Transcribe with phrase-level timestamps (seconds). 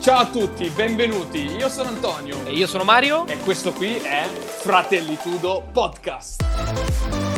[0.00, 1.40] Ciao a tutti, benvenuti.
[1.40, 2.46] Io sono Antonio.
[2.46, 3.26] E io sono Mario.
[3.26, 7.29] E questo qui è Fratellitudo Podcast.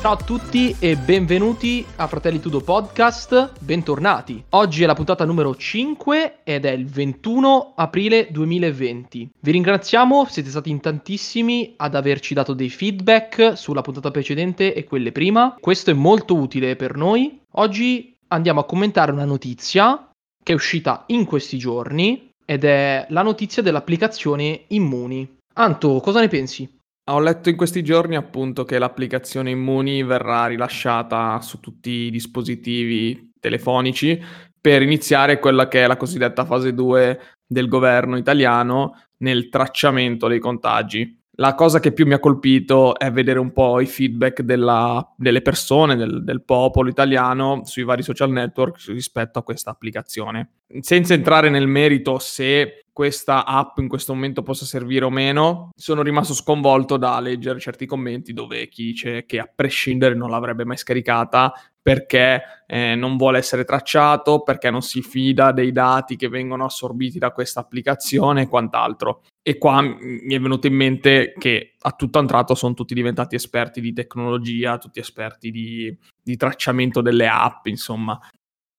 [0.00, 4.42] Ciao a tutti e benvenuti a Fratelli Tudo Podcast, bentornati.
[4.48, 9.30] Oggi è la puntata numero 5 ed è il 21 aprile 2020.
[9.38, 14.84] Vi ringraziamo, siete stati in tantissimi ad averci dato dei feedback sulla puntata precedente e
[14.84, 15.54] quelle prima.
[15.60, 17.38] Questo è molto utile per noi.
[17.56, 20.08] Oggi andiamo a commentare una notizia
[20.42, 25.36] che è uscita in questi giorni ed è la notizia dell'applicazione Immuni.
[25.56, 26.78] Anto, cosa ne pensi?
[27.04, 33.32] Ho letto in questi giorni appunto che l'applicazione Immuni verrà rilasciata su tutti i dispositivi
[33.40, 34.22] telefonici
[34.60, 40.38] per iniziare quella che è la cosiddetta fase 2 del governo italiano nel tracciamento dei
[40.38, 41.18] contagi.
[41.40, 45.40] La cosa che più mi ha colpito è vedere un po' i feedback della, delle
[45.40, 50.50] persone, del, del, popolo italiano sui vari social network rispetto a questa applicazione.
[50.80, 56.02] Senza entrare nel merito se questa app in questo momento possa servire o meno, sono
[56.02, 60.76] rimasto sconvolto da leggere certi commenti dove chi dice che a prescindere non l'avrebbe mai
[60.76, 66.66] scaricata perché eh, non vuole essere tracciato, perché non si fida dei dati che vengono
[66.66, 69.22] assorbiti da questa applicazione e quant'altro.
[69.40, 73.34] E qua mi è venuto in mente che a tutto un tratto sono tutti diventati
[73.34, 78.20] esperti di tecnologia, tutti esperti di, di tracciamento delle app, insomma.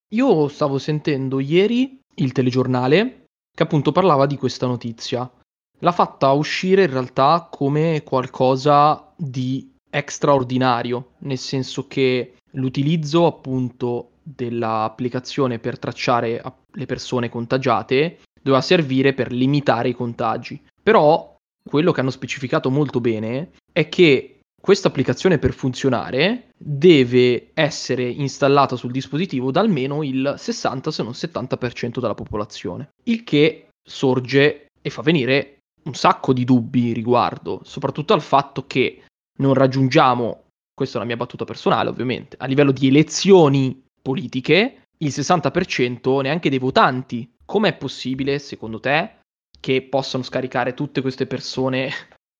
[0.09, 3.20] Io stavo sentendo ieri il telegiornale
[3.53, 5.29] che appunto parlava di questa notizia.
[5.79, 9.71] L'ha fatta uscire in realtà come qualcosa di
[10.05, 19.31] straordinario, nel senso che l'utilizzo appunto dell'applicazione per tracciare le persone contagiate doveva servire per
[19.31, 20.61] limitare i contagi.
[20.81, 21.35] Però
[21.67, 28.75] quello che hanno specificato molto bene è che questa applicazione per funzionare deve essere installata
[28.75, 34.89] sul dispositivo da almeno il 60 se non 70% della popolazione, il che sorge e
[34.91, 39.03] fa venire un sacco di dubbi riguardo, soprattutto al fatto che
[39.39, 40.43] non raggiungiamo,
[40.75, 46.49] questa è la mia battuta personale ovviamente, a livello di elezioni politiche il 60% neanche
[46.49, 47.29] dei votanti.
[47.43, 49.17] Com'è possibile, secondo te,
[49.59, 51.91] che possano scaricare tutte queste persone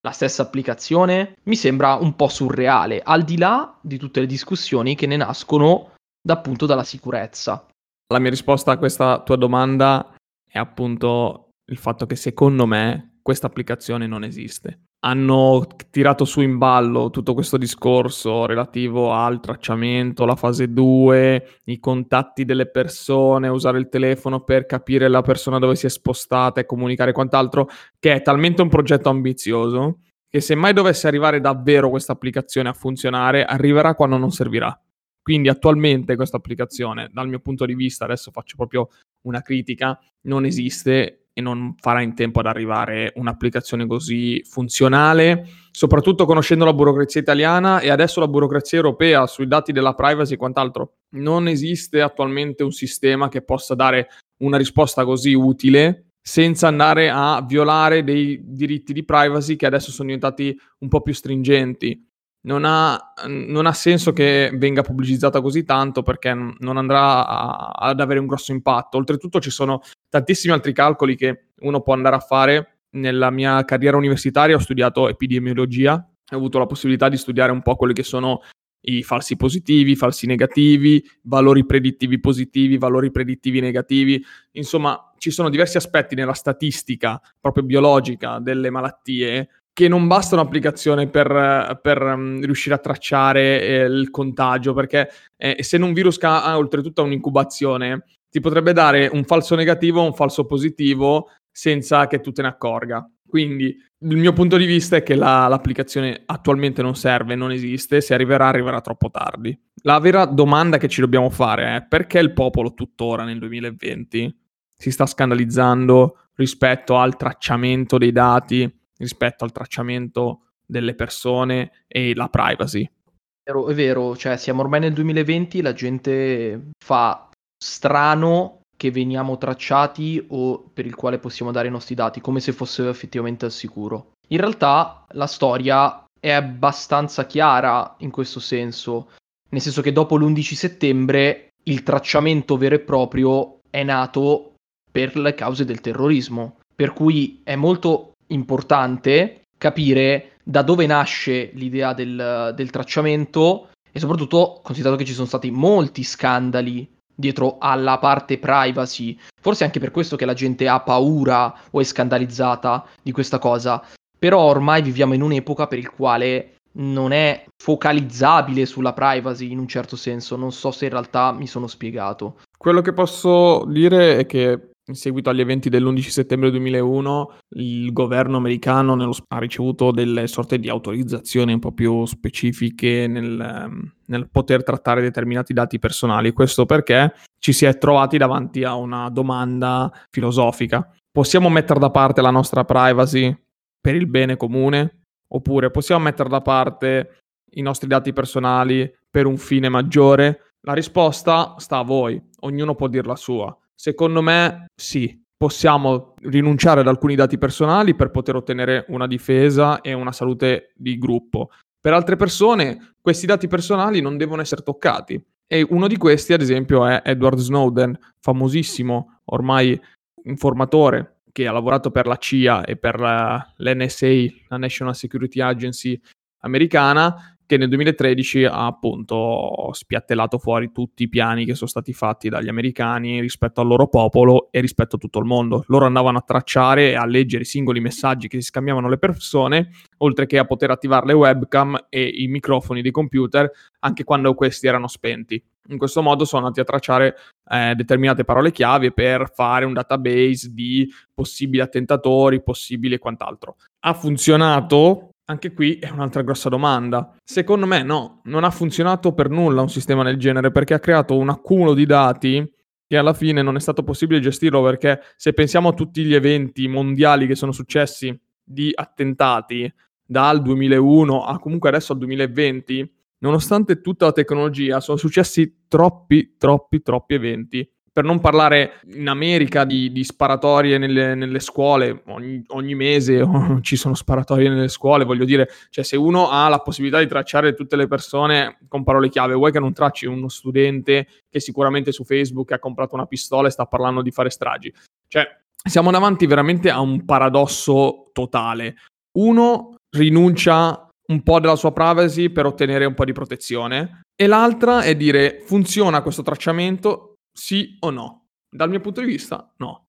[0.02, 4.96] la stessa applicazione, mi sembra un po' surreale, al di là di tutte le discussioni
[4.96, 5.92] che ne nascono
[6.22, 7.68] da, appunto dalla sicurezza.
[8.12, 10.16] La mia risposta a questa tua domanda
[10.48, 14.82] è appunto il fatto che secondo me questa applicazione non esiste.
[15.04, 21.80] Hanno tirato su in ballo tutto questo discorso relativo al tracciamento, la fase 2, i
[21.80, 26.68] contatti delle persone, usare il telefono per capire la persona dove si è spostata e
[26.68, 27.68] comunicare quant'altro,
[27.98, 30.02] che è talmente un progetto ambizioso
[30.32, 34.80] che se mai dovesse arrivare davvero questa applicazione a funzionare, arriverà quando non servirà.
[35.22, 38.88] Quindi attualmente questa applicazione, dal mio punto di vista, adesso faccio proprio
[39.24, 46.26] una critica, non esiste e non farà in tempo ad arrivare un'applicazione così funzionale, soprattutto
[46.26, 50.98] conoscendo la burocrazia italiana e adesso la burocrazia europea sui dati della privacy e quant'altro.
[51.12, 54.10] Non esiste attualmente un sistema che possa dare
[54.40, 60.10] una risposta così utile senza andare a violare dei diritti di privacy che adesso sono
[60.10, 62.11] diventati un po' più stringenti
[62.44, 68.00] non ha, non ha, senso che venga pubblicizzata così tanto perché non andrà a, ad
[68.00, 68.98] avere un grosso impatto.
[68.98, 72.78] Oltretutto ci sono tantissimi altri calcoli che uno può andare a fare.
[72.92, 77.76] Nella mia carriera universitaria ho studiato epidemiologia, ho avuto la possibilità di studiare un po'
[77.76, 78.42] quelli che sono
[78.84, 84.24] i falsi positivi, i falsi negativi, valori predittivi positivi, valori predittivi negativi.
[84.54, 91.08] Insomma, ci sono diversi aspetti nella statistica proprio biologica delle malattie che non basta un'applicazione
[91.08, 96.44] per, per um, riuscire a tracciare eh, il contagio, perché eh, se un virus ha,
[96.44, 102.22] ha oltretutto un'incubazione, ti potrebbe dare un falso negativo o un falso positivo senza che
[102.22, 103.08] tu te ne accorga.
[103.28, 108.02] Quindi il mio punto di vista è che la, l'applicazione attualmente non serve, non esiste,
[108.02, 109.58] se arriverà arriverà troppo tardi.
[109.84, 114.38] La vera domanda che ci dobbiamo fare è perché il popolo tuttora nel 2020
[114.76, 122.30] si sta scandalizzando rispetto al tracciamento dei dati, rispetto al tracciamento delle persone e la
[122.30, 122.84] privacy.
[122.84, 129.38] È vero, è vero, cioè siamo ormai nel 2020, la gente fa strano che veniamo
[129.38, 133.52] tracciati o per il quale possiamo dare i nostri dati, come se fosse effettivamente al
[133.52, 134.14] sicuro.
[134.30, 139.10] In realtà la storia è abbastanza chiara in questo senso,
[139.50, 144.54] nel senso che dopo l'11 settembre il tracciamento vero e proprio è nato
[144.92, 151.94] per le cause del terrorismo, per cui è molto importante capire da dove nasce l'idea
[151.94, 158.40] del, del tracciamento e soprattutto considerato che ci sono stati molti scandali dietro alla parte
[158.40, 159.18] privacy.
[159.40, 163.84] Forse anche per questo che la gente ha paura o è scandalizzata di questa cosa.
[164.18, 169.68] Però ormai viviamo in un'epoca per il quale non è focalizzabile sulla privacy in un
[169.68, 170.36] certo senso.
[170.36, 172.38] Non so se in realtà mi sono spiegato.
[172.58, 178.38] Quello che posso dire è che in seguito agli eventi dell'11 settembre 2001 il governo
[178.38, 184.30] americano nello, ha ricevuto delle sorte di autorizzazioni un po' più specifiche nel, ehm, nel
[184.30, 186.32] poter trattare determinati dati personali.
[186.34, 190.92] Questo perché ci si è trovati davanti a una domanda filosofica.
[191.12, 193.36] Possiamo mettere da parte la nostra privacy
[193.80, 195.04] per il bene comune?
[195.34, 197.20] Oppure possiamo mettere da parte
[197.52, 200.56] i nostri dati personali per un fine maggiore?
[200.62, 203.56] La risposta sta a voi, ognuno può dir la sua.
[203.82, 209.94] Secondo me sì, possiamo rinunciare ad alcuni dati personali per poter ottenere una difesa e
[209.94, 211.50] una salute di gruppo.
[211.80, 215.20] Per altre persone questi dati personali non devono essere toccati.
[215.48, 219.82] E uno di questi, ad esempio, è Edward Snowden, famosissimo ormai
[220.26, 226.00] informatore che ha lavorato per la CIA e per l'NSA, la National Security Agency
[226.42, 232.30] americana, che nel 2013 ha appunto spiattellato fuori tutti i piani che sono stati fatti
[232.30, 235.66] dagli americani rispetto al loro popolo e rispetto a tutto il mondo.
[235.68, 239.72] Loro andavano a tracciare e a leggere i singoli messaggi che si scambiavano le persone,
[239.98, 244.68] oltre che a poter attivare le webcam e i microfoni dei computer anche quando questi
[244.68, 245.44] erano spenti.
[245.68, 247.16] In questo modo sono andati a tracciare
[247.50, 253.58] eh, determinate parole chiave per fare un database di possibili attentatori, possibili e quant'altro.
[253.82, 257.16] Ha funzionato anche qui è un'altra grossa domanda.
[257.24, 261.18] Secondo me no, non ha funzionato per nulla un sistema del genere perché ha creato
[261.18, 262.54] un accumulo di dati
[262.86, 266.68] che alla fine non è stato possibile gestirlo perché se pensiamo a tutti gli eventi
[266.68, 269.74] mondiali che sono successi di attentati
[270.06, 276.82] dal 2001 a comunque adesso al 2020, nonostante tutta la tecnologia, sono successi troppi, troppi,
[276.82, 282.74] troppi eventi per non parlare in America di, di sparatorie nelle, nelle scuole, ogni, ogni
[282.74, 283.26] mese
[283.62, 287.54] ci sono sparatorie nelle scuole, voglio dire, cioè se uno ha la possibilità di tracciare
[287.54, 292.06] tutte le persone con parole chiave, vuoi che non tracci uno studente che sicuramente su
[292.06, 294.74] Facebook ha comprato una pistola e sta parlando di fare stragi?
[295.08, 295.28] Cioè,
[295.64, 298.76] siamo davanti veramente a un paradosso totale.
[299.18, 304.82] Uno rinuncia un po' della sua privacy per ottenere un po' di protezione e l'altra
[304.82, 308.26] è dire funziona questo tracciamento sì o no?
[308.50, 309.86] Dal mio punto di vista, no.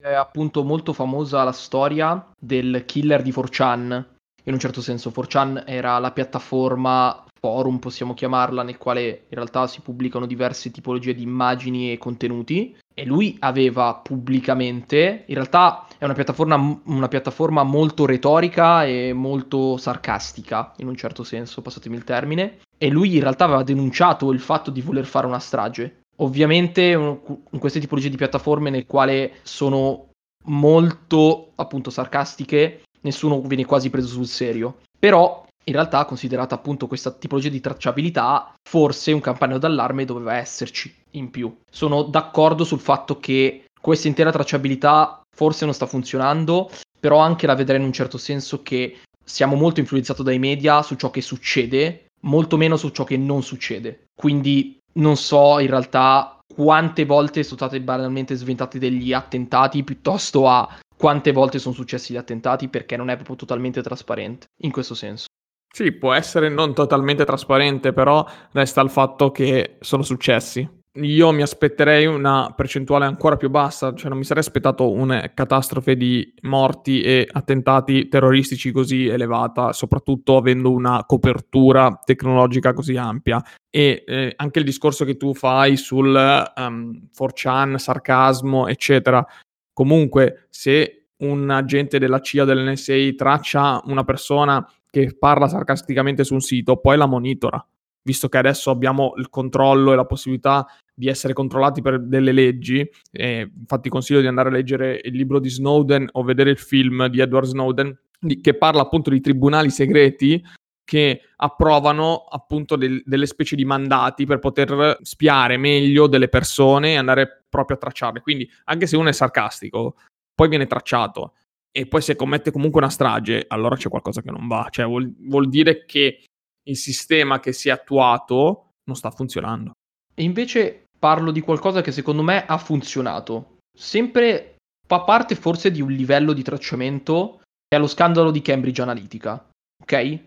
[0.00, 4.04] È appunto molto famosa la storia del killer di 4chan.
[4.44, 9.66] In un certo senso, 4chan era la piattaforma forum, possiamo chiamarla, nel quale in realtà
[9.66, 12.76] si pubblicano diverse tipologie di immagini e contenuti.
[12.94, 19.76] E lui aveva pubblicamente, in realtà è una piattaforma, una piattaforma molto retorica e molto
[19.76, 22.60] sarcastica, in un certo senso, passatemi il termine.
[22.78, 27.58] E lui in realtà aveva denunciato il fatto di voler fare una strage Ovviamente in
[27.58, 30.10] queste tipologie di piattaforme nel quale sono
[30.46, 34.78] molto appunto sarcastiche, nessuno viene quasi preso sul serio.
[34.98, 40.94] Però in realtà considerata appunto questa tipologia di tracciabilità, forse un campanello d'allarme doveva esserci
[41.12, 41.54] in più.
[41.70, 47.54] Sono d'accordo sul fatto che questa intera tracciabilità forse non sta funzionando, però anche la
[47.54, 52.06] vedrei in un certo senso che siamo molto influenzati dai media su ciò che succede,
[52.22, 54.06] molto meno su ciò che non succede.
[54.14, 60.78] Quindi non so in realtà quante volte sono state banalmente sventati degli attentati piuttosto a
[60.96, 65.26] quante volte sono successi gli attentati perché non è proprio totalmente trasparente in questo senso.
[65.72, 71.42] Sì, può essere non totalmente trasparente, però resta il fatto che sono successi io mi
[71.42, 77.02] aspetterei una percentuale ancora più bassa, cioè non mi sarei aspettato una catastrofe di morti
[77.02, 83.42] e attentati terroristici così elevata, soprattutto avendo una copertura tecnologica così ampia.
[83.70, 89.24] E eh, anche il discorso che tu fai sul um, 4chan, sarcasmo, eccetera.
[89.72, 96.40] Comunque, se un agente della CIA dell'NSA traccia una persona che parla sarcasticamente su un
[96.40, 97.64] sito, poi la monitora
[98.06, 102.88] visto che adesso abbiamo il controllo e la possibilità di essere controllati per delle leggi.
[103.10, 107.08] Eh, infatti consiglio di andare a leggere il libro di Snowden o vedere il film
[107.08, 110.40] di Edward Snowden di, che parla appunto di tribunali segreti
[110.84, 116.96] che approvano appunto del, delle specie di mandati per poter spiare meglio delle persone e
[116.96, 118.20] andare proprio a tracciarle.
[118.20, 119.96] Quindi anche se uno è sarcastico,
[120.32, 121.32] poi viene tracciato
[121.72, 124.68] e poi se commette comunque una strage, allora c'è qualcosa che non va.
[124.70, 126.20] Cioè vuol, vuol dire che
[126.68, 129.72] il sistema che si è attuato non sta funzionando.
[130.14, 133.58] E invece parlo di qualcosa che secondo me ha funzionato.
[133.76, 134.56] Sempre
[134.86, 139.48] fa parte forse di un livello di tracciamento, è lo scandalo di Cambridge Analytica.
[139.82, 140.18] ok?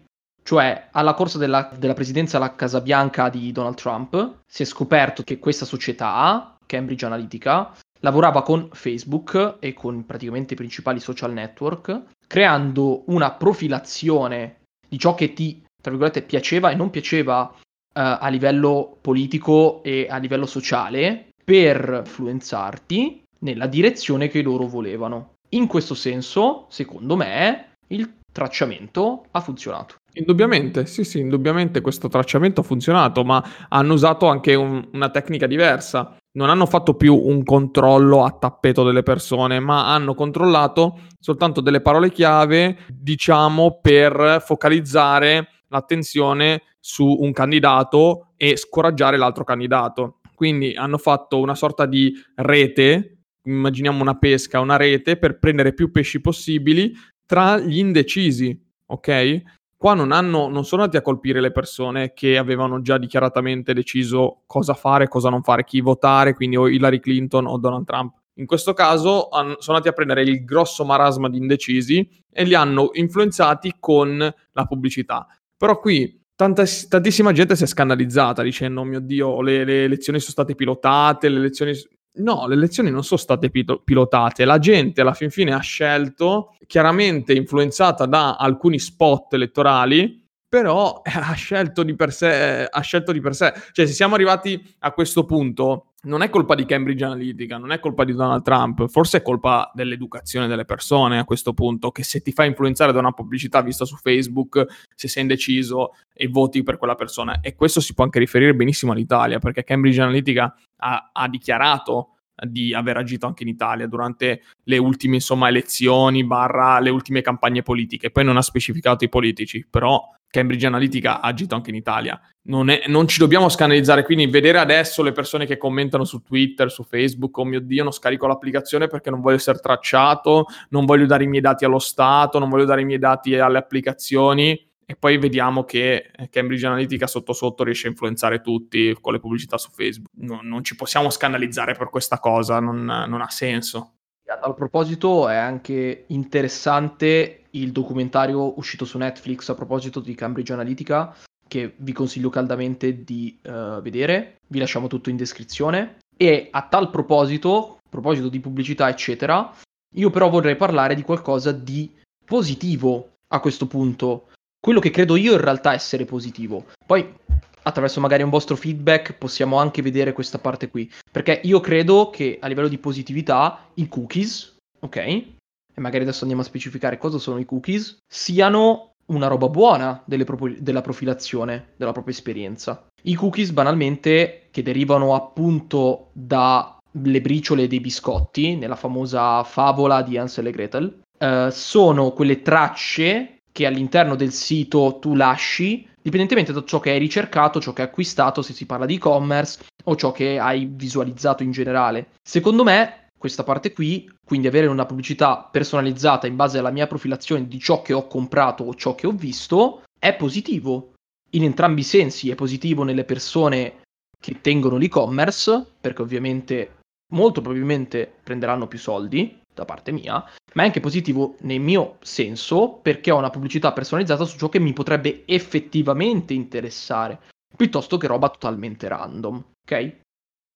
[0.43, 5.23] Cioè, alla corsa della, della, presidenza alla Casa Bianca di Donald Trump si è scoperto
[5.23, 12.03] che questa società, Cambridge Analytica, lavorava con Facebook e con praticamente i principali social network,
[12.25, 17.57] creando una profilazione di ciò che ti, tra virgolette, piaceva e non piaceva uh,
[17.93, 25.35] a livello politico e a livello sociale per influenzarti nella direzione che loro volevano.
[25.49, 29.95] In questo senso, secondo me, il tracciamento ha funzionato.
[30.13, 35.47] Indubbiamente, sì, sì, indubbiamente questo tracciamento ha funzionato, ma hanno usato anche un, una tecnica
[35.47, 36.15] diversa.
[36.31, 41.81] Non hanno fatto più un controllo a tappeto delle persone, ma hanno controllato soltanto delle
[41.81, 50.19] parole chiave, diciamo, per focalizzare l'attenzione su un candidato e scoraggiare l'altro candidato.
[50.35, 55.91] Quindi hanno fatto una sorta di rete, immaginiamo una pesca, una rete per prendere più
[55.91, 56.93] pesci possibili
[57.25, 58.57] tra gli indecisi,
[58.87, 59.41] ok?
[59.77, 64.41] Qua non, hanno, non sono andati a colpire le persone che avevano già dichiaratamente deciso
[64.45, 68.15] cosa fare, cosa non fare, chi votare, quindi o Hillary Clinton o Donald Trump.
[68.39, 72.89] In questo caso sono andati a prendere il grosso marasma di indecisi e li hanno
[72.93, 75.27] influenzati con la pubblicità.
[75.59, 80.21] Però qui Tanta, tantissima gente si è scandalizzata dicendo: oh mio Dio, le, le elezioni
[80.21, 81.27] sono state pilotate.
[81.27, 81.73] Le elezioni.
[82.19, 84.45] No, le elezioni non sono state pil- pilotate.
[84.45, 91.33] La gente alla fin fine ha scelto, chiaramente influenzata da alcuni spot elettorali, però ha
[91.33, 92.65] scelto sé.
[92.71, 93.53] Ha scelto di per sé.
[93.73, 97.79] Cioè, se siamo arrivati a questo punto, non è colpa di Cambridge Analytica, non è
[97.79, 102.21] colpa di Donald Trump, forse è colpa dell'educazione delle persone a questo punto, che se
[102.21, 104.65] ti fai influenzare da una pubblicità vista su Facebook,
[104.95, 107.41] se sei indeciso e voti per quella persona.
[107.41, 112.73] E questo si può anche riferire benissimo all'Italia, perché Cambridge Analytica ha, ha dichiarato di
[112.73, 118.11] aver agito anche in Italia durante le ultime insomma, elezioni barra le ultime campagne politiche.
[118.11, 122.19] Poi non ha specificato i politici, però Cambridge Analytica ha agito anche in Italia.
[122.43, 126.71] Non, è, non, ci dobbiamo scandalizzare, quindi vedere adesso le persone che commentano su Twitter,
[126.71, 131.05] su Facebook, oh mio Dio, non scarico l'applicazione perché non voglio essere tracciato, non voglio
[131.05, 134.95] dare i miei dati allo Stato, non voglio dare i miei dati alle applicazioni e
[134.95, 139.69] poi vediamo che Cambridge Analytica sotto sotto riesce a influenzare tutti con le pubblicità su
[139.71, 140.09] Facebook.
[140.15, 143.93] No, non ci possiamo scandalizzare per questa cosa, non, non ha senso.
[144.41, 151.15] A proposito, è anche interessante il documentario uscito su Netflix a proposito di Cambridge Analytica,
[151.47, 154.37] che vi consiglio caldamente di uh, vedere.
[154.47, 155.97] Vi lasciamo tutto in descrizione.
[156.15, 159.53] E a tal proposito, a proposito di pubblicità, eccetera,
[159.95, 161.91] io però vorrei parlare di qualcosa di
[162.23, 164.27] positivo a questo punto.
[164.59, 166.65] Quello che credo io in realtà essere positivo.
[166.85, 167.15] Poi
[167.61, 170.91] attraverso magari un vostro feedback possiamo anche vedere questa parte qui.
[171.11, 175.37] Perché io credo che a livello di positività i cookies, ok?
[175.79, 180.53] E magari adesso andiamo a specificare cosa sono i cookies, siano una roba buona pro-
[180.57, 182.85] della profilazione, della propria esperienza.
[183.03, 190.47] I cookies banalmente che derivano appunto dalle briciole dei biscotti, nella famosa favola di Ansel
[190.47, 196.79] e Gretel, eh, sono quelle tracce che all'interno del sito tu lasci dipendentemente da ciò
[196.79, 200.39] che hai ricercato, ciò che hai acquistato, se si parla di e-commerce o ciò che
[200.39, 202.07] hai visualizzato in generale.
[202.21, 207.47] Secondo me, questa parte qui, quindi avere una pubblicità personalizzata in base alla mia profilazione
[207.47, 210.93] di ciò che ho comprato o ciò che ho visto, è positivo.
[211.31, 213.81] In entrambi i sensi è positivo nelle persone
[214.17, 216.77] che tengono l'e-commerce, perché ovviamente
[217.11, 220.23] molto probabilmente prenderanno più soldi, da parte mia,
[220.53, 224.59] ma è anche positivo nel mio senso perché ho una pubblicità personalizzata su ciò che
[224.59, 227.19] mi potrebbe effettivamente interessare,
[227.55, 229.97] piuttosto che roba totalmente random, ok?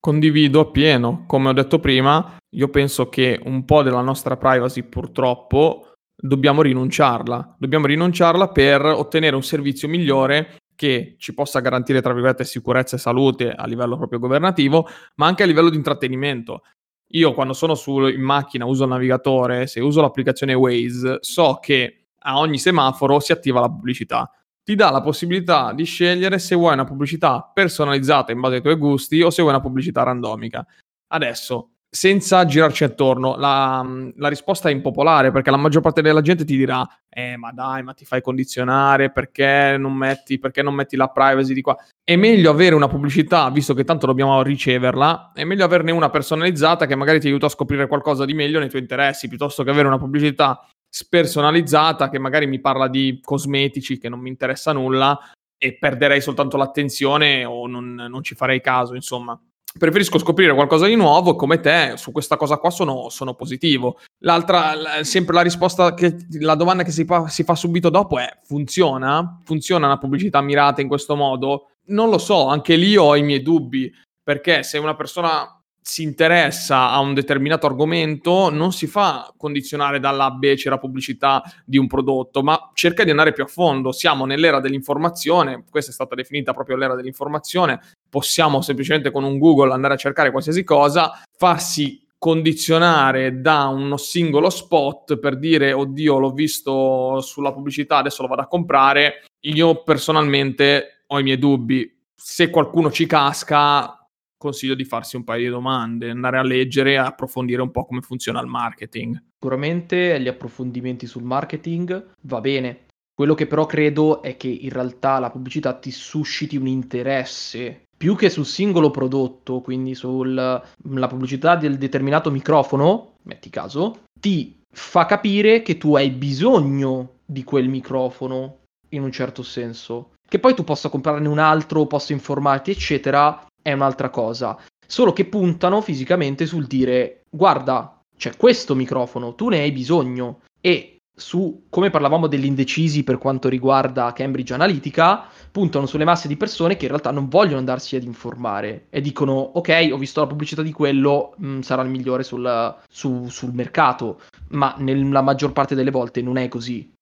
[0.05, 5.93] Condivido appieno, come ho detto prima, io penso che un po' della nostra privacy purtroppo
[6.13, 12.43] dobbiamo rinunciarla, dobbiamo rinunciarla per ottenere un servizio migliore che ci possa garantire, tra virgolette,
[12.43, 16.63] sicurezza e salute a livello proprio governativo, ma anche a livello di intrattenimento.
[17.11, 22.07] Io quando sono su, in macchina uso il navigatore, se uso l'applicazione Waze, so che
[22.25, 24.29] a ogni semaforo si attiva la pubblicità.
[24.63, 28.75] Ti dà la possibilità di scegliere se vuoi una pubblicità personalizzata in base ai tuoi
[28.75, 30.65] gusti o se vuoi una pubblicità randomica.
[31.07, 33.35] Adesso, senza girarci attorno.
[33.35, 37.51] La, la, risposta è impopolare perché la maggior parte della gente ti dirà: Eh, ma
[37.51, 41.77] dai, ma ti fai condizionare perché non metti, perché non metti la privacy di qua?
[42.03, 46.87] È meglio avere una pubblicità, visto che tanto dobbiamo riceverla, è meglio averne una personalizzata
[46.87, 49.87] che magari ti aiuta a scoprire qualcosa di meglio nei tuoi interessi, piuttosto che avere
[49.87, 55.19] una pubblicità spersonalizzata che magari mi parla di cosmetici che non mi interessa nulla
[55.57, 59.39] e perderei soltanto l'attenzione o non, non ci farei caso, insomma
[59.75, 63.97] preferisco scoprire qualcosa di nuovo come te, su questa cosa qua sono, sono positivo.
[64.19, 68.37] L'altra, sempre la risposta, che, la domanda che si fa, si fa subito dopo è
[68.43, 69.39] funziona?
[69.43, 71.71] Funziona una pubblicità mirata in questo modo?
[71.85, 73.91] Non lo so, anche lì ho i miei dubbi,
[74.23, 80.31] perché se una persona si interessa a un determinato argomento, non si fa condizionare dalla
[80.31, 83.91] becera pubblicità di un prodotto, ma cerca di andare più a fondo.
[83.91, 89.73] Siamo nell'era dell'informazione, questa è stata definita proprio l'era dell'informazione, possiamo semplicemente con un Google
[89.73, 96.31] andare a cercare qualsiasi cosa, farsi condizionare da uno singolo spot per dire oddio l'ho
[96.31, 101.85] visto sulla pubblicità adesso lo vado a comprare io personalmente ho i miei dubbi
[102.15, 104.02] se qualcuno ci casca
[104.43, 108.01] consiglio di farsi un paio di domande, andare a leggere e approfondire un po' come
[108.01, 109.21] funziona il marketing.
[109.39, 112.85] Sicuramente gli approfondimenti sul marketing va bene.
[113.15, 118.15] Quello che però credo è che in realtà la pubblicità ti susciti un interesse più
[118.15, 125.61] che sul singolo prodotto, quindi sulla pubblicità del determinato microfono, metti caso, ti fa capire
[125.61, 128.57] che tu hai bisogno di quel microfono
[128.89, 130.13] in un certo senso.
[130.27, 134.55] Che poi tu possa comprarne un altro, possa informarti, eccetera, è un'altra cosa.
[134.85, 140.41] Solo che puntano fisicamente sul dire guarda, c'è questo microfono, tu ne hai bisogno.
[140.61, 146.37] E su come parlavamo degli indecisi per quanto riguarda Cambridge Analytica, puntano sulle masse di
[146.37, 150.27] persone che in realtà non vogliono andarsi ad informare e dicono ok, ho visto la
[150.27, 155.53] pubblicità di quello, mh, mm, sarà il migliore sul, su, sul mercato, ma nella maggior
[155.53, 156.92] parte delle volte non è così.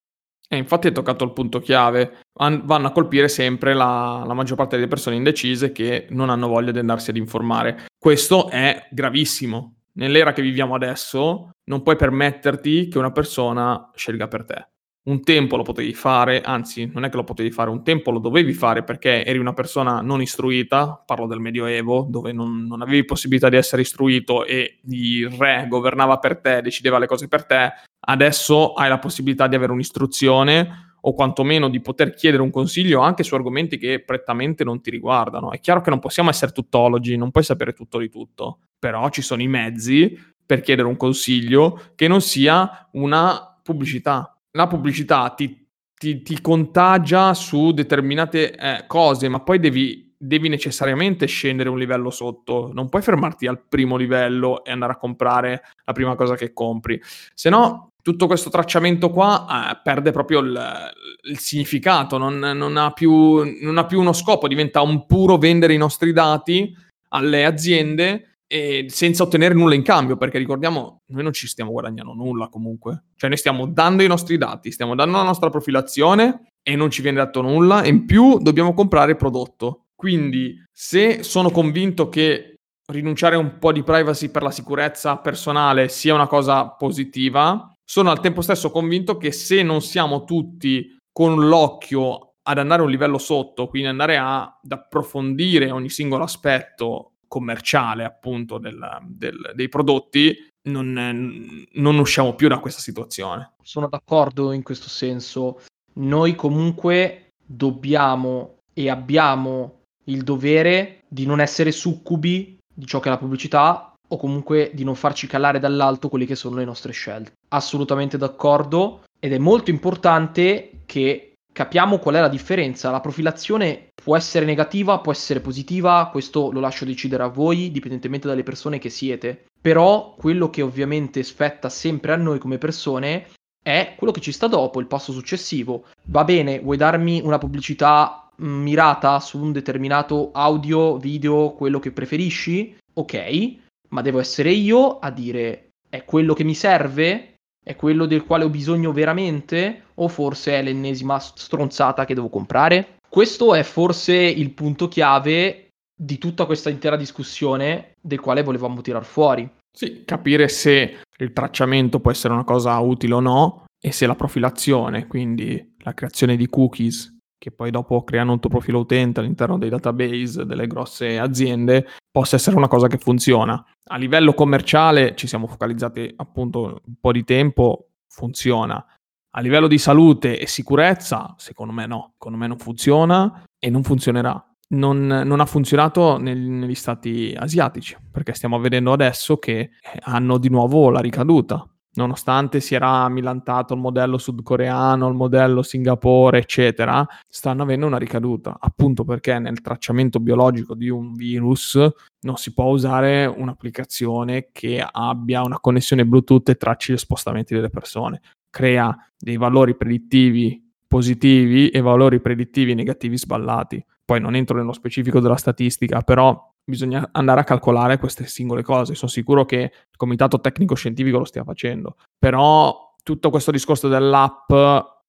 [0.54, 2.24] E infatti hai toccato il punto chiave.
[2.40, 6.50] An- vanno a colpire sempre la, la, maggior parte delle persone indecise che non hanno
[6.50, 7.86] voglia di andarsi ad informare.
[7.98, 9.76] Questo è gravissimo.
[9.94, 14.68] Nell'era che viviamo adesso, non puoi permetterti che una persona scelga per te.
[15.04, 18.20] Un tempo lo potevi fare, anzi, non è che lo potevi fare, un tempo lo
[18.20, 23.04] dovevi fare perché eri una persona non istruita, parlo del Medioevo, dove non, non avevi
[23.04, 27.72] possibilità di essere istruito e il re governava per te, decideva le cose per te.
[28.00, 33.24] Adesso hai la possibilità di avere un'istruzione o quantomeno di poter chiedere un consiglio anche
[33.24, 35.52] su argomenti che prettamente non ti riguardano.
[35.52, 39.24] È chiaro che non possiamo essere tuttologi, non puoi sapere tutto di tutto, però ci
[39.24, 45.68] sono i mezzi per chiedere un consiglio che non sia una pubblicità la pubblicità ti,
[45.94, 52.10] ti, ti contagia su determinate eh, cose, ma poi devi, devi necessariamente scendere un livello
[52.10, 52.72] sotto.
[52.74, 57.02] Non puoi fermarti al primo livello e andare a comprare la prima cosa che compri.
[57.34, 60.92] Se no, tutto questo tracciamento qua eh, perde proprio il,
[61.24, 65.74] il significato, non, non, ha più, non ha più uno scopo, diventa un puro vendere
[65.74, 66.76] i nostri dati
[67.10, 72.12] alle aziende e senza ottenere nulla in cambio, perché ricordiamo, noi non ci stiamo guadagnando
[72.12, 73.06] nulla comunque.
[73.16, 77.02] Cioè noi stiamo dando i nostri dati, stiamo dando la nostra profilazione e non ci
[77.02, 79.86] viene dato nulla, e in più dobbiamo comprare il prodotto.
[79.96, 82.56] Quindi se sono convinto che
[82.92, 88.12] rinunciare a un po' di privacy per la sicurezza personale sia una cosa positiva, sono
[88.12, 92.92] al tempo stesso convinto che se non siamo tutti con l'occhio ad andare a un
[92.92, 100.50] livello sotto, quindi andare ad approfondire ogni singolo aspetto commerciale appunto del, del, dei prodotti,
[100.64, 103.54] non, non usciamo più da questa situazione.
[103.64, 105.62] Sono d'accordo in questo senso.
[105.94, 113.12] Noi comunque dobbiamo e abbiamo il dovere di non essere succubi di ciò che è
[113.12, 117.32] la pubblicità o comunque di non farci calare dall'alto quelle che sono le nostre scelte.
[117.48, 122.92] Assolutamente d'accordo ed è molto importante che capiamo qual è la differenza.
[122.92, 128.28] La profilazione può essere negativa, può essere positiva, questo lo lascio decidere a voi, dipendentemente
[128.28, 129.46] dalle persone che siete.
[129.62, 133.28] Però quello che ovviamente spetta sempre a noi come persone
[133.64, 135.86] è quello che ci sta dopo, il passo successivo.
[136.06, 141.92] Va bene, vuoi darmi una pubblicità mm, mirata su un determinato audio, video, quello che
[141.92, 142.76] preferisci?
[142.94, 143.56] Ok,
[143.90, 147.31] ma devo essere io a dire è quello che mi serve?
[147.64, 149.84] È quello del quale ho bisogno veramente?
[149.96, 152.98] O forse è l'ennesima stronzata che devo comprare?
[153.08, 159.06] Questo è forse il punto chiave di tutta questa intera discussione del quale volevamo tirar
[159.06, 159.48] fuori.
[159.72, 164.16] Sì, capire se il tracciamento può essere una cosa utile o no e se la
[164.16, 169.58] profilazione, quindi la creazione di cookies che poi dopo creano un tuo profilo utente all'interno
[169.58, 173.66] dei database delle grosse aziende, possa essere una cosa che funziona.
[173.86, 178.86] A livello commerciale ci siamo focalizzati appunto un po' di tempo, funziona.
[179.32, 183.82] A livello di salute e sicurezza, secondo me no, secondo me non funziona e non
[183.82, 184.46] funzionerà.
[184.74, 190.50] Non, non ha funzionato nel, negli stati asiatici, perché stiamo vedendo adesso che hanno di
[190.50, 197.64] nuovo la ricaduta nonostante si era milantato il modello sudcoreano, il modello Singapore, eccetera, stanno
[197.64, 201.80] avendo una ricaduta, appunto perché nel tracciamento biologico di un virus
[202.22, 207.70] non si può usare un'applicazione che abbia una connessione Bluetooth e tracci gli spostamenti delle
[207.70, 208.22] persone.
[208.50, 213.84] Crea dei valori predittivi positivi e valori predittivi negativi sballati.
[214.04, 218.96] Poi non entro nello specifico della statistica, però bisogna andare a calcolare queste singole cose.
[218.96, 224.52] Sono sicuro che il comitato tecnico scientifico lo stia facendo, però tutto questo discorso dell'app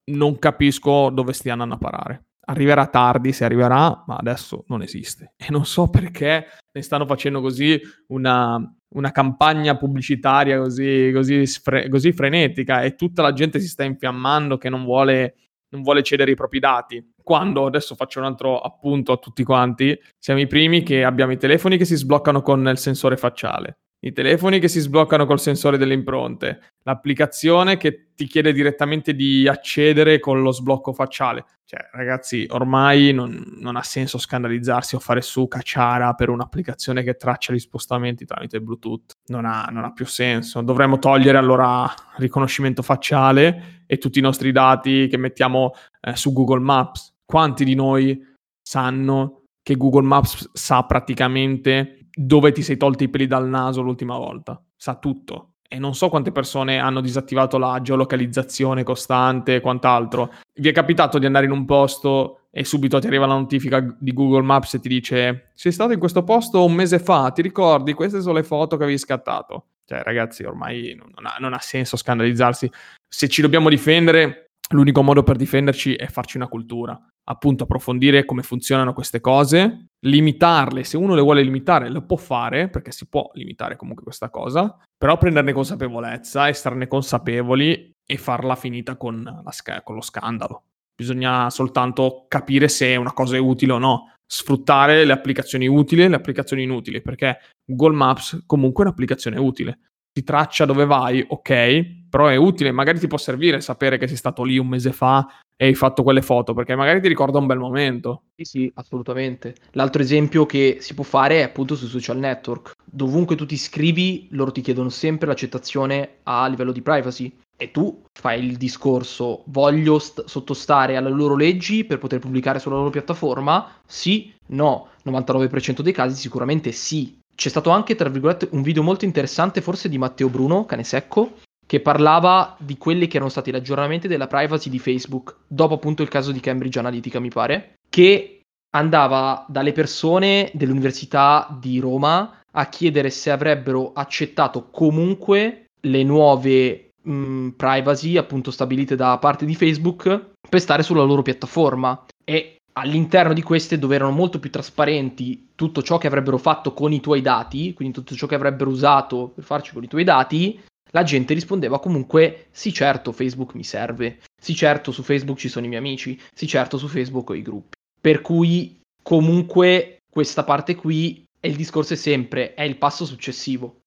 [0.05, 2.25] non capisco dove stiano a parare.
[2.45, 5.35] Arriverà tardi, se arriverà, ma adesso non esiste.
[5.37, 8.61] E non so perché ne stanno facendo così una,
[8.95, 14.59] una campagna pubblicitaria così, così, fre- così frenetica e tutta la gente si sta infiammando
[14.59, 15.37] che non vuole
[15.73, 17.12] non vuole cedere i propri dati.
[17.23, 21.39] Quando, adesso faccio un altro appunto a tutti quanti, siamo i primi che abbiamo i
[21.39, 25.79] telefoni che si sbloccano con il sensore facciale, i telefoni che si sbloccano col sensore
[25.79, 31.45] delle impronte, l'applicazione che ti chiede direttamente di accedere con lo sblocco facciale.
[31.65, 37.15] Cioè, ragazzi, ormai non, non ha senso scandalizzarsi o fare su cacciara per un'applicazione che
[37.15, 39.15] traccia gli spostamenti tramite Bluetooth.
[39.29, 40.61] Non ha, non ha più senso.
[40.61, 46.61] Dovremmo togliere allora riconoscimento facciale e tutti i nostri dati che mettiamo eh, su Google
[46.61, 47.12] Maps.
[47.33, 48.23] Quanti di noi
[48.61, 54.19] sanno che Google Maps sa praticamente dove ti sei tolti i peli dal naso l'ultima
[54.19, 54.63] volta?
[54.77, 60.35] Sa tutto e non so quante persone hanno disattivato la geolocalizzazione costante e quant'altro.
[60.53, 64.13] Vi è capitato di andare in un posto e subito ti arriva la notifica di
[64.13, 67.95] Google Maps e ti dice sei stato in questo posto un mese fa, ti ricordi?
[67.95, 69.69] Queste sono le foto che avevi scattato.
[69.87, 72.71] Cioè ragazzi, ormai non ha, non ha senso scandalizzarsi.
[73.09, 78.43] Se ci dobbiamo difendere, l'unico modo per difenderci è farci una cultura appunto approfondire come
[78.43, 83.31] funzionano queste cose, limitarle, se uno le vuole limitare lo può fare, perché si può
[83.35, 89.95] limitare comunque questa cosa, però prenderne consapevolezza, esserne consapevoli e farla finita con, la, con
[89.95, 90.65] lo scandalo.
[90.95, 96.09] Bisogna soltanto capire se una cosa è utile o no, sfruttare le applicazioni utili e
[96.09, 99.79] le applicazioni inutili, perché Google Maps comunque è un'applicazione utile.
[100.13, 104.19] Ti traccia dove vai, ok, però è utile, magari ti può servire sapere che sei
[104.19, 107.47] stato lì un mese fa e hai fatto quelle foto, perché magari ti ricorda un
[107.47, 108.25] bel momento.
[108.37, 109.55] Sì, sì, assolutamente.
[109.71, 112.73] L'altro esempio che si può fare è appunto sui social network.
[112.85, 117.35] Dovunque tu ti iscrivi, loro ti chiedono sempre l'accettazione a livello di privacy.
[117.57, 122.77] E tu fai il discorso, voglio st- sottostare alle loro leggi per poter pubblicare sulla
[122.77, 123.81] loro piattaforma?
[123.87, 124.89] Sì, no.
[125.05, 127.19] 99% dei casi sicuramente sì.
[127.35, 131.39] C'è stato anche, tra virgolette, un video molto interessante, forse di Matteo Bruno, cane secco,
[131.67, 136.03] che parlava di quelli che erano stati gli aggiornamenti della privacy di Facebook, dopo appunto
[136.03, 138.41] il caso di Cambridge Analytica, mi pare, che
[138.75, 147.49] andava dalle persone dell'Università di Roma a chiedere se avrebbero accettato comunque le nuove mh,
[147.51, 152.05] privacy appunto stabilite da parte di Facebook per stare sulla loro piattaforma.
[152.25, 156.93] E all'interno di queste dove erano molto più trasparenti tutto ciò che avrebbero fatto con
[156.93, 160.61] i tuoi dati, quindi tutto ciò che avrebbero usato per farci con i tuoi dati,
[160.93, 165.67] la gente rispondeva comunque sì certo Facebook mi serve, sì certo su Facebook ci sono
[165.67, 167.77] i miei amici, sì certo su Facebook ho i gruppi.
[168.01, 173.81] Per cui comunque questa parte qui e il discorso è sempre, è il passo successivo.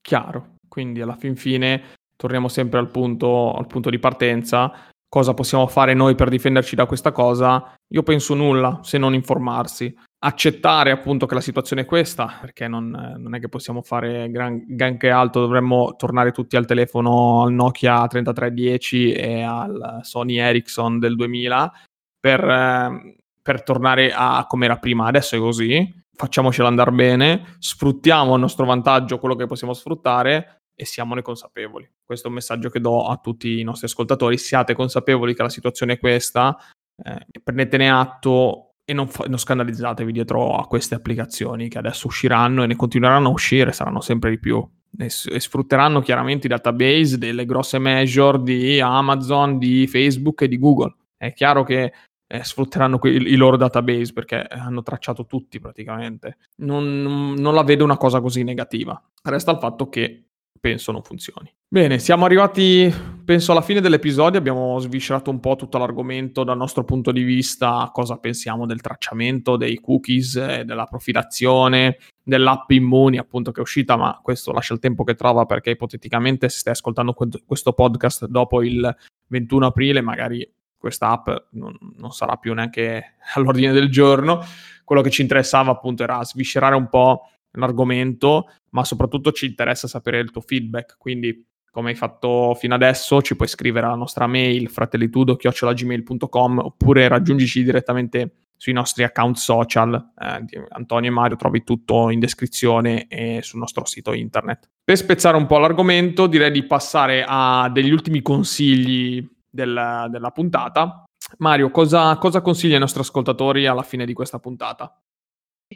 [0.00, 4.88] Chiaro, quindi alla fin fine torniamo sempre al punto, al punto di partenza.
[5.08, 7.74] Cosa possiamo fare noi per difenderci da questa cosa?
[7.92, 12.90] Io penso nulla se non informarsi accettare appunto che la situazione è questa, perché non,
[13.18, 18.06] non è che possiamo fare gran, granché altro, dovremmo tornare tutti al telefono al Nokia
[18.06, 21.72] 3310 e al Sony Ericsson del 2000
[22.20, 25.06] per, eh, per tornare a come era prima.
[25.06, 30.84] Adesso è così, facciamocelo andare bene, sfruttiamo a nostro vantaggio quello che possiamo sfruttare e
[30.84, 31.88] siamone consapevoli.
[32.04, 35.48] Questo è un messaggio che do a tutti i nostri ascoltatori, siate consapevoli che la
[35.48, 36.56] situazione è questa,
[37.04, 42.62] eh, prendetene atto e non, fa- non, scandalizzatevi dietro a queste applicazioni che adesso usciranno
[42.62, 44.66] e ne continueranno a uscire, saranno sempre di più.
[44.98, 50.48] E, s- e sfrutteranno chiaramente i database delle grosse major di Amazon, di Facebook e
[50.48, 50.94] di Google.
[51.16, 51.92] È chiaro che
[52.26, 56.38] eh, sfrutteranno que- i loro database perché hanno tracciato tutti praticamente.
[56.56, 59.00] Non, non la vedo una cosa così negativa.
[59.22, 60.24] Resta il fatto che
[60.62, 61.52] penso non funzioni.
[61.66, 62.94] Bene, siamo arrivati,
[63.24, 64.38] penso, alla fine dell'episodio.
[64.38, 69.56] Abbiamo sviscerato un po' tutto l'argomento dal nostro punto di vista, cosa pensiamo del tracciamento,
[69.56, 74.78] dei cookies, eh, della profilazione, dell'app Immuni, appunto, che è uscita, ma questo lascia il
[74.78, 78.96] tempo che trova perché ipoteticamente se stai ascoltando questo podcast dopo il
[79.26, 80.48] 21 aprile, magari
[80.78, 84.44] questa app non, non sarà più neanche all'ordine del giorno.
[84.84, 87.22] Quello che ci interessava appunto era sviscerare un po'
[87.52, 93.22] l'argomento, ma soprattutto ci interessa sapere il tuo feedback, quindi come hai fatto fino adesso,
[93.22, 100.44] ci puoi scrivere alla nostra mail fratellitudo.gmail.com oppure raggiungici direttamente sui nostri account social eh,
[100.68, 104.68] Antonio e Mario, trovi tutto in descrizione e sul nostro sito internet.
[104.84, 111.04] Per spezzare un po' l'argomento, direi di passare a degli ultimi consigli del, della puntata.
[111.38, 114.94] Mario, cosa, cosa consigli ai nostri ascoltatori alla fine di questa puntata?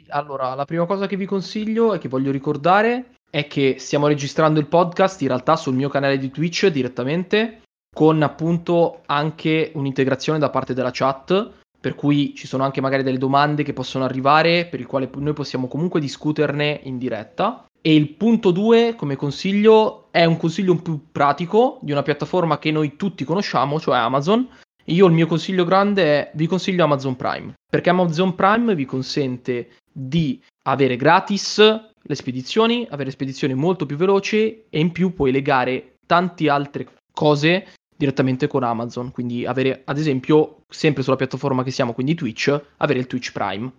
[0.09, 4.59] Allora, la prima cosa che vi consiglio e che voglio ricordare è che stiamo registrando
[4.59, 7.61] il podcast in realtà sul mio canale di Twitch direttamente
[7.93, 13.17] con appunto anche un'integrazione da parte della chat per cui ci sono anche magari delle
[13.17, 17.65] domande che possono arrivare per il quale noi possiamo comunque discuterne in diretta.
[17.81, 22.59] E il punto 2 come consiglio è un consiglio un più pratico di una piattaforma
[22.59, 24.47] che noi tutti conosciamo cioè Amazon.
[24.85, 29.69] Io il mio consiglio grande è vi consiglio Amazon Prime perché Amazon Prime vi consente
[29.97, 35.95] di avere gratis le spedizioni, avere spedizioni molto più veloci e in più puoi legare
[36.05, 41.93] tante altre cose direttamente con Amazon, quindi avere ad esempio sempre sulla piattaforma che siamo,
[41.93, 43.71] quindi Twitch, avere il Twitch Prime.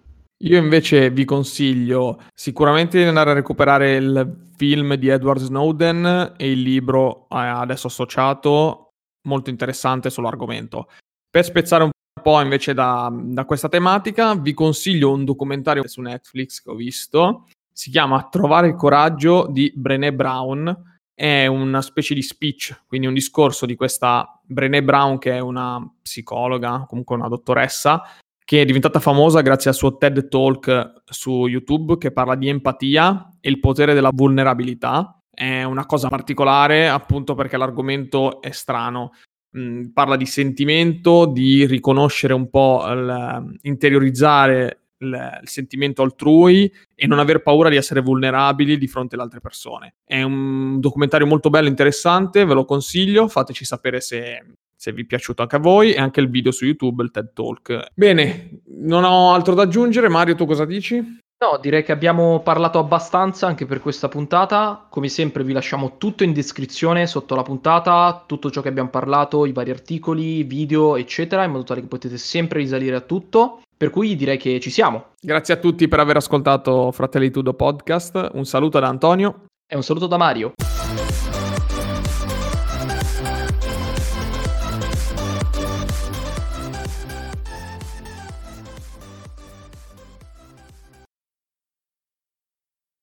[0.42, 6.50] Io invece vi consiglio sicuramente di andare a recuperare il film di Edward Snowden e
[6.50, 8.90] il libro eh, adesso associato,
[9.28, 10.88] molto interessante sull'argomento.
[11.30, 16.62] Per spezzare un po' invece da, da questa tematica, vi consiglio un documentario su Netflix
[16.62, 17.44] che ho visto
[17.78, 20.96] si chiama Trovare il coraggio di Brené Brown.
[21.14, 25.80] È una specie di speech, quindi un discorso di questa Brené Brown, che è una
[26.02, 28.02] psicologa, comunque una dottoressa,
[28.44, 33.36] che è diventata famosa grazie al suo TED Talk su YouTube, che parla di empatia
[33.38, 35.16] e il potere della vulnerabilità.
[35.30, 39.12] È una cosa particolare, appunto perché l'argomento è strano.
[39.92, 47.18] Parla di sentimento, di riconoscere un po', il, interiorizzare il, il, sentimento altrui e non
[47.18, 49.94] aver paura di essere vulnerabili di fronte alle altre persone.
[50.04, 54.44] È un documentario molto bello, interessante, ve lo consiglio, fateci sapere se,
[54.76, 57.32] se vi è piaciuto anche a voi e anche il video su YouTube, il TED
[57.32, 57.86] Talk.
[57.94, 61.26] Bene, non ho altro da aggiungere, Mario tu cosa dici?
[61.40, 64.86] No, direi che abbiamo parlato abbastanza anche per questa puntata.
[64.90, 69.46] Come sempre vi lasciamo tutto in descrizione sotto la puntata, tutto ciò che abbiamo parlato,
[69.46, 73.60] i vari articoli, video, eccetera, in modo tale che potete sempre risalire a tutto.
[73.76, 75.10] Per cui direi che ci siamo.
[75.20, 78.30] Grazie a tutti per aver ascoltato Fratelli Tudo Podcast.
[78.32, 79.44] Un saluto da Antonio.
[79.64, 80.54] E un saluto da Mario.